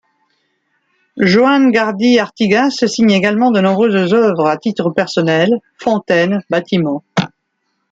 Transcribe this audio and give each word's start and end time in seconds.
Joan 1.19 1.69
Gardy 1.71 2.17
Artigas 2.17 2.87
signe 2.87 3.11
également 3.11 3.51
de 3.51 3.61
nombreuses 3.61 4.15
œuvres 4.15 4.47
à 4.47 4.57
titre 4.57 4.89
personnel, 4.89 5.51
fontaines, 5.77 6.41
bâtiments. 6.49 7.03